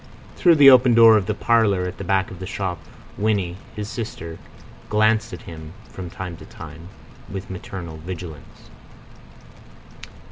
Through 0.35 0.55
the 0.55 0.71
open 0.71 0.95
door 0.95 1.15
of 1.15 1.27
the 1.27 1.35
parlour 1.35 1.83
at 1.85 1.99
the 1.99 2.03
back 2.03 2.31
of 2.31 2.39
the 2.39 2.47
shop 2.47 2.79
Winnie, 3.19 3.57
his 3.75 3.87
sister, 3.87 4.39
glanced 4.89 5.31
at 5.31 5.43
him 5.43 5.73
from 5.89 6.09
time 6.09 6.35
to 6.37 6.45
time 6.47 6.89
with 7.29 7.51
maternal 7.51 7.97
vigilance. 7.97 8.69